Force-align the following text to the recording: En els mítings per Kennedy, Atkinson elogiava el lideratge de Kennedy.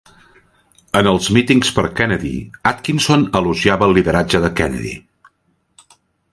En 1.01 1.09
els 1.11 1.27
mítings 1.37 1.69
per 1.75 1.83
Kennedy, 1.99 2.33
Atkinson 2.71 3.29
elogiava 3.43 3.89
el 3.91 3.97
lideratge 4.01 4.45
de 4.47 4.53
Kennedy. 4.63 4.99